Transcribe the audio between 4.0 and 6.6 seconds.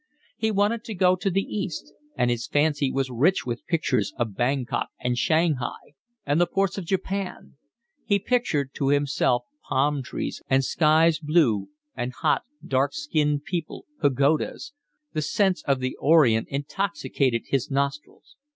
of Bangkok and Shanghai, and the